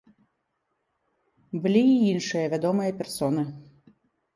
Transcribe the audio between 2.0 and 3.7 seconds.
іншыя вядомыя персоны.